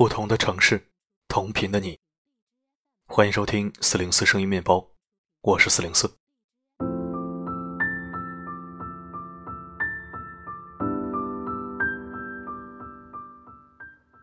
[0.00, 0.82] 不同的城市，
[1.28, 1.98] 同频的你。
[3.06, 4.82] 欢迎收听四零四声音面包，
[5.42, 6.10] 我是四零四。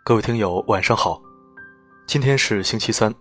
[0.03, 1.21] 各位听友，晚上好。
[2.07, 3.13] 今天是星期三，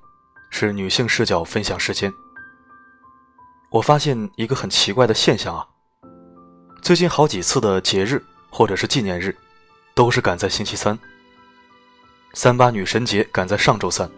[0.48, 2.10] 是女性视角分享时间。
[3.70, 5.68] 我发现一个很奇怪的现象啊，
[6.80, 9.36] 最近好几次的节日或者是纪念日，
[9.94, 10.98] 都是赶在星期三。
[12.32, 14.10] 三八女神节赶在上周三，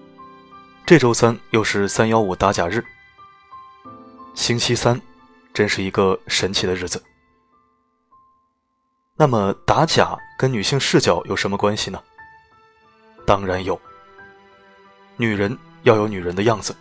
[0.85, 2.85] 这周三又是三幺五打假日。
[4.35, 5.01] 星期三，
[5.55, 7.03] 真是一个神奇的日子。
[9.17, 12.03] 那么打假跟女性视角有什么关系呢？
[13.27, 13.81] 当然有。
[15.17, 16.75] 女人要有女人的样子，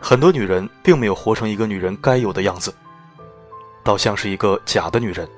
[0.00, 2.74] 很多女人并没有活成一个女人该有的样子，
[3.82, 5.28] 倒像是一个假的女人。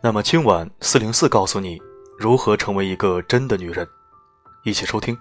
[0.00, 1.80] 那么今晚四零四告诉你。
[2.20, 3.88] 如何成为一个真的女人？
[4.62, 5.16] 一起收听。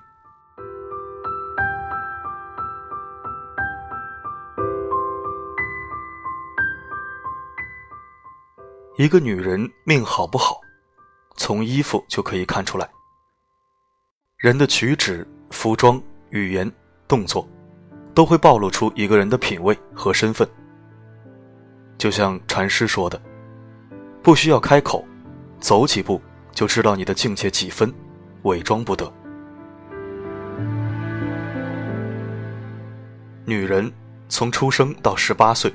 [8.97, 10.59] 一个女人命好不好，
[11.38, 12.89] 从衣服就可以看出来。
[14.36, 16.69] 人的举止、服装、语言、
[17.08, 17.47] 动作，
[18.13, 20.45] 都会暴露出一个人的品味和身份。
[21.97, 23.22] 就像禅师说的
[24.22, 25.02] ：“不需要开口，
[25.61, 26.22] 走几步。”
[26.59, 27.89] 就知道你的境界几分，
[28.41, 29.09] 伪装不得。
[33.45, 33.89] 女人
[34.27, 35.73] 从出生到十八岁，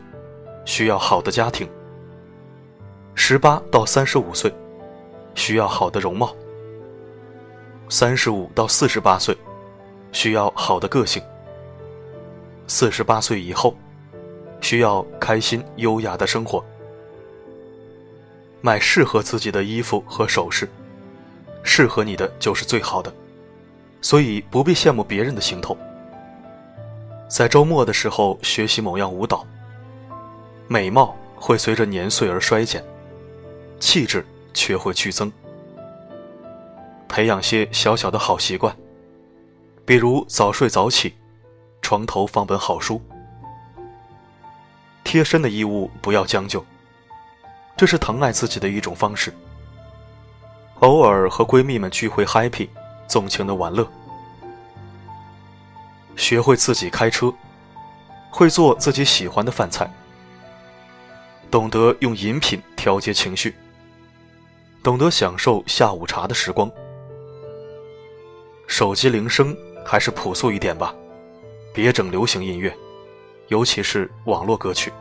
[0.67, 1.67] 需要好的家庭；
[3.15, 4.55] 十八到三十五岁，
[5.35, 6.37] 需要好的容貌；
[7.89, 9.35] 三十五到四十八岁，
[10.13, 11.23] 需要好的个性；
[12.67, 13.75] 四十八岁以后，
[14.61, 16.63] 需要开心优雅的生活。
[18.65, 20.67] 买适合自己的衣服和首饰，
[21.63, 23.15] 适合你的就是最好的，
[24.01, 25.77] 所以不必羡慕别人的行头。
[27.29, 29.47] 在周末的时候学习某样舞蹈，
[30.67, 32.83] 美貌会随着年岁而衰减，
[33.79, 34.25] 气质
[34.55, 35.31] 却会剧增。
[37.07, 38.75] 培养些小小的好习惯，
[39.85, 41.13] 比如早睡早起，
[41.83, 42.99] 床头放本好书，
[45.05, 46.65] 贴身的衣物不要将就。
[47.77, 49.33] 这是疼爱自己的一种方式。
[50.81, 52.69] 偶尔和闺蜜们聚会，happy，
[53.07, 53.87] 纵情的玩乐。
[56.17, 57.33] 学会自己开车，
[58.31, 59.91] 会做自己喜欢的饭菜，
[61.51, 63.55] 懂得用饮品调节情绪，
[64.83, 66.71] 懂得享受下午茶的时光。
[68.67, 70.95] 手机铃声还是朴素一点吧，
[71.73, 72.73] 别整流行音乐，
[73.49, 74.93] 尤其是网络歌曲。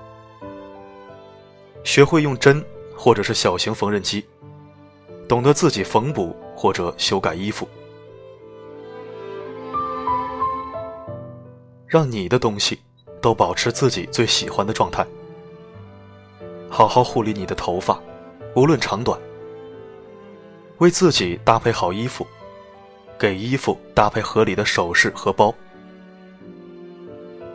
[1.83, 2.63] 学会用针
[2.95, 4.25] 或者是小型缝纫机，
[5.27, 7.67] 懂得自己缝补或者修改衣服，
[11.85, 12.79] 让你的东西
[13.21, 15.05] 都保持自己最喜欢的状态。
[16.69, 18.01] 好好护理你的头发，
[18.55, 19.19] 无论长短。
[20.79, 22.25] 为自己搭配好衣服，
[23.19, 25.53] 给衣服搭配合理的首饰和包。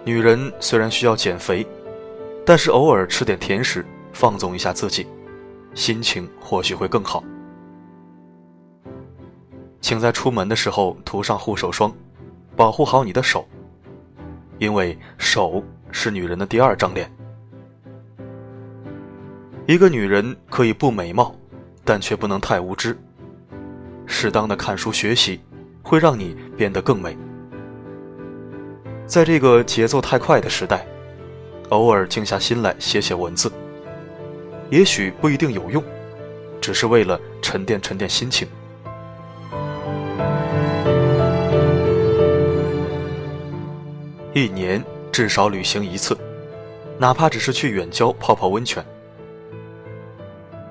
[0.05, 1.67] 女人虽然需要减肥，
[2.47, 3.85] 但是偶尔吃点甜食。
[4.19, 5.07] 放纵一下自己，
[5.75, 7.23] 心情或许会更好。
[9.81, 11.95] 请在出门的时候涂上护手霜，
[12.57, 13.47] 保护好你的手，
[14.59, 15.63] 因为手
[15.93, 17.09] 是女人的第二张脸。
[19.69, 21.33] 一个女人可以不美貌，
[21.85, 22.99] 但却不能太无知。
[24.05, 25.39] 适当的看书学习，
[25.81, 27.17] 会让你变得更美。
[29.07, 30.85] 在这个节奏太快的时代，
[31.69, 33.49] 偶尔静下心来写写文字。
[34.71, 35.83] 也许不一定有用，
[36.61, 38.47] 只是为了沉淀沉淀心情。
[44.35, 46.17] 一年至少旅行一次，
[46.99, 48.85] 哪怕只是去远郊泡泡温泉。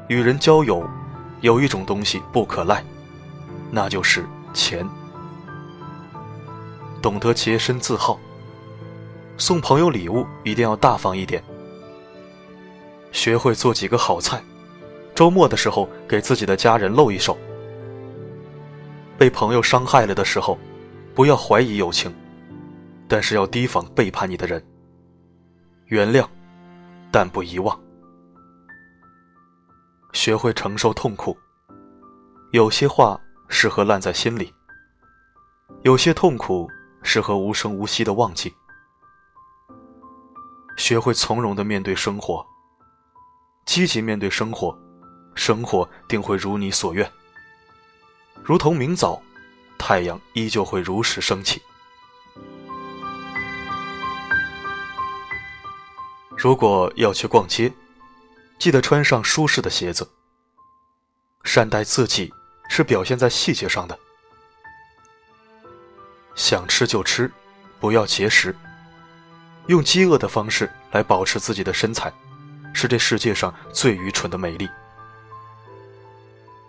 [0.08, 0.88] 与人交友，
[1.42, 2.84] 有一种东西不可赖，
[3.72, 4.88] 那就是钱。
[7.02, 8.20] 懂得洁身自好，
[9.38, 11.44] 送朋友礼物一定要大方一点。
[13.18, 14.40] 学会做几个好菜，
[15.16, 17.36] 周末的时候给自己的家人露一手。
[19.18, 20.56] 被朋友伤害了的时候，
[21.16, 22.14] 不要怀疑友情，
[23.08, 24.64] 但是要提防背叛你的人。
[25.88, 26.28] 原谅，
[27.12, 27.78] 但不遗忘。
[30.14, 31.36] 学会承受痛苦，
[32.52, 33.20] 有些话
[33.50, 34.54] 适合烂在心里，
[35.82, 36.70] 有些痛苦
[37.02, 38.54] 适合无声无息的忘记。
[40.78, 42.46] 学会从容的面对生活。
[43.68, 44.76] 积极面对生活，
[45.36, 47.12] 生活定会如你所愿。
[48.42, 49.22] 如同明早
[49.78, 51.62] 太阳依旧会如实升起。
[56.38, 57.72] 如果要去逛街，
[58.58, 60.10] 记得穿上舒适的鞋子。
[61.44, 62.34] 善待自己，
[62.70, 64.00] 是表现在细节上的。
[66.36, 67.30] 想吃就吃，
[67.80, 68.56] 不要节食。
[69.68, 72.14] 用饥饿的方式来保持自己的身材，
[72.74, 74.70] 是这世界上最愚蠢的美丽。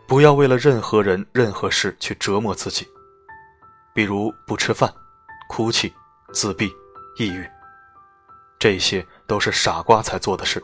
[0.07, 2.89] 不要为了任何人、任何事去折磨自己，
[3.95, 4.93] 比如不吃饭、
[5.49, 5.93] 哭泣、
[6.33, 6.75] 自闭、
[7.19, 7.47] 抑郁，
[8.59, 10.63] 这些都是傻瓜才做的事。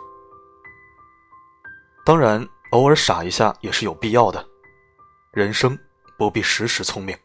[2.06, 4.44] 当然，偶尔傻一下也是有必要的。
[5.31, 5.78] 人生
[6.16, 7.16] 不必时时聪明。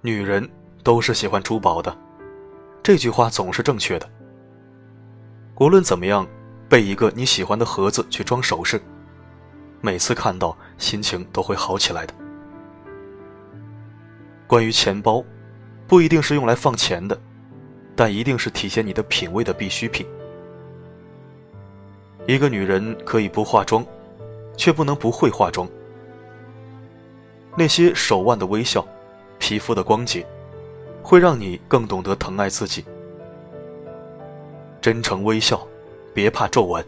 [0.00, 0.50] 女人
[0.82, 1.96] 都是喜欢珠宝的，
[2.82, 4.08] 这句话总是正确的。
[5.56, 6.26] 无论怎么样。
[6.68, 8.80] 备一个你喜欢的盒子去装首饰，
[9.82, 12.14] 每次看到心情都会好起来的。
[14.46, 15.22] 关于钱包，
[15.86, 17.20] 不一定是用来放钱的，
[17.94, 20.06] 但一定是体现你的品味的必需品。
[22.26, 23.84] 一个女人可以不化妆，
[24.56, 25.68] 却不能不会化妆。
[27.54, 28.82] 那些手腕的微笑，
[29.38, 30.26] 皮肤的光洁，
[31.02, 32.84] 会让你更懂得疼爱自己。
[34.80, 35.60] 真诚微笑。
[36.14, 36.84] 别怕皱纹，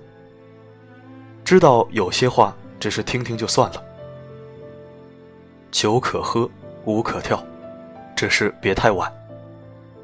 [1.46, 3.82] 知道有些话只是听听就算了。
[5.70, 6.46] 酒可喝，
[6.84, 7.42] 舞可跳，
[8.14, 9.10] 只是别太晚，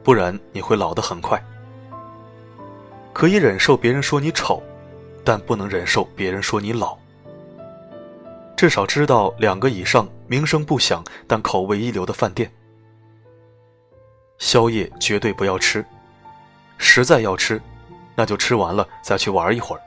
[0.02, 1.38] 不然你会老得很快。
[3.12, 4.62] 可以忍受别人说你丑，
[5.22, 6.96] 但不能忍受别人说你老。
[8.56, 12.50] 至少知道两个以上名声不响但口味一流的饭店。
[14.40, 15.84] 宵夜绝对不要吃，
[16.76, 17.62] 实在要吃。
[18.16, 19.80] 那就吃完了再去玩一会儿，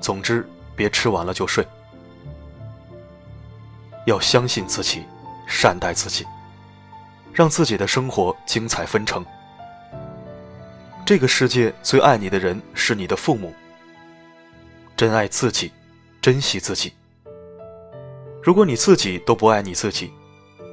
[0.00, 1.64] 总之别吃完了就睡。
[4.06, 5.04] 要相信自己，
[5.46, 6.26] 善待自己，
[7.32, 9.24] 让自己的生活精彩纷呈。
[11.04, 13.54] 这个世界最爱你的人是你的父母。
[14.96, 15.70] 珍爱自己，
[16.20, 16.92] 珍惜自己。
[18.42, 20.12] 如果你自己都不爱你自己，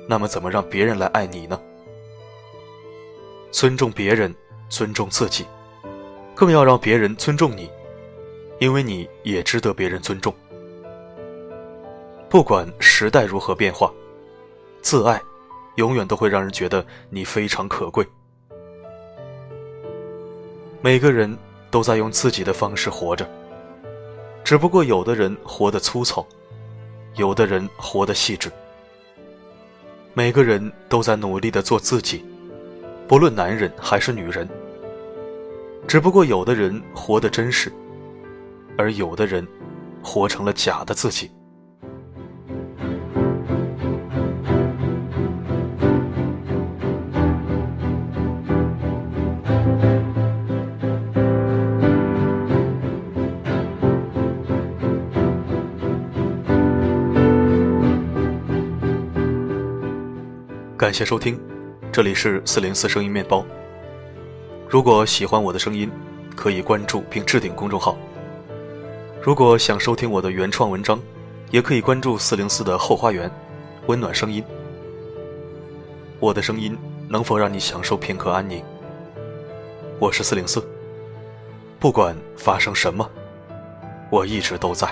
[0.08, 1.60] 那么怎么让别人来爱你呢？
[3.52, 4.34] 尊重别人，
[4.70, 5.46] 尊重自己。
[6.34, 7.70] 更要让别人尊重你，
[8.60, 10.34] 因为你也值得别人尊重。
[12.30, 13.92] 不管时代如何变化，
[14.82, 15.22] 自爱
[15.76, 18.08] 永远都会让人觉得你非常可贵。
[20.82, 21.38] 每个人
[21.70, 23.30] 都在用自己的方式活着，
[24.44, 26.26] 只不过有的人活得粗糙，
[27.16, 28.52] 有的人活得细致。
[30.14, 32.26] 每个人都在努力的做自己，
[33.12, 34.48] 不论男人还是女人。
[35.86, 37.70] 只不过有的人活得真实，
[38.78, 39.46] 而有的人
[40.02, 41.30] 活成了假的自己。
[60.78, 61.38] 感谢收听，
[61.94, 63.46] 这里是四零四声音面包。
[64.70, 65.92] 如果喜欢我的声音，
[66.38, 67.98] 可以关注并置顶公众号。
[69.22, 70.98] 如果想收听我的原创文章，
[71.50, 73.30] 也可以关注四零四的后花园，
[73.88, 74.42] 温暖声音。
[76.22, 76.78] 我的声音
[77.10, 78.64] 能否让你享受片刻安宁？
[80.00, 80.66] 我是四零四，
[81.78, 83.06] 不管发生什么，
[84.10, 84.88] 我一直都在。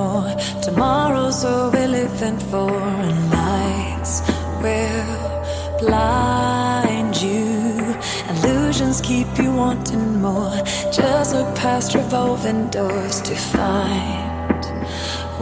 [0.00, 0.34] More.
[0.62, 4.22] Tomorrow's all we're living for, and lights
[4.62, 7.96] will blind you.
[8.30, 10.56] Illusions keep you wanting more.
[10.92, 14.64] Just look past revolving doors to find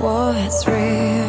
[0.03, 1.28] what's real.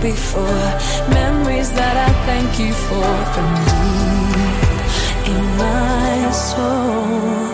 [0.00, 0.68] Before.
[1.10, 4.66] Memories that I thank you for from deep
[5.32, 7.50] in my soul.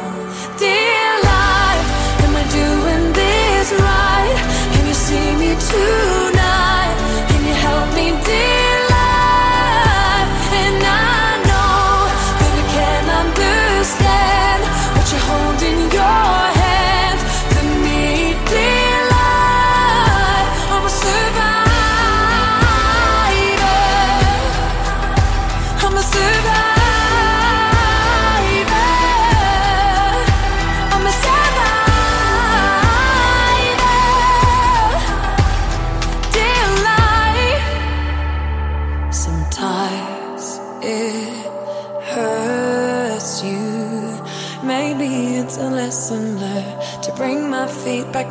[0.59, 1.89] Dear life,
[2.25, 4.39] am I doing this right?
[4.73, 6.22] Can you see me tonight?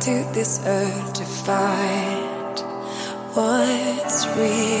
[0.02, 2.58] To this earth to find
[3.36, 4.71] what's real.